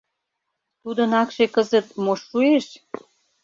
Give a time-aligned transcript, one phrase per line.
[0.81, 2.67] Тудын акше кызыт мош шуэш?»